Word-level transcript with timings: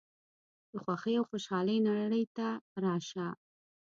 د 0.71 0.71
خوښۍ 0.83 1.13
او 1.19 1.25
خوشحالۍ 1.29 1.77
نړۍ 1.87 2.23
ته 2.37 2.47
راشه. 2.83 3.27